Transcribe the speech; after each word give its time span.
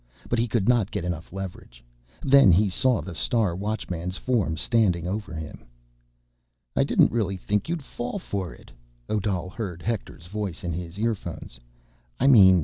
But 0.29 0.39
he 0.39 0.47
could 0.47 0.67
not 0.67 0.89
get 0.89 1.05
enough 1.05 1.31
leverage. 1.31 1.83
Then 2.23 2.51
he 2.51 2.71
saw 2.71 3.01
the 3.01 3.13
Star 3.13 3.55
Watchman's 3.55 4.17
form 4.17 4.57
standing 4.57 5.07
over 5.07 5.31
him. 5.31 5.63
"I 6.75 6.83
didn't 6.83 7.11
really 7.11 7.37
think 7.37 7.69
you'd 7.69 7.83
fall 7.83 8.17
for 8.17 8.51
it," 8.51 8.71
Odal 9.07 9.47
heard 9.51 9.83
Hector's 9.83 10.25
voice 10.25 10.63
in 10.63 10.73
his 10.73 10.97
earphones. 10.97 11.59
"I 12.19 12.25
mean 12.25 12.59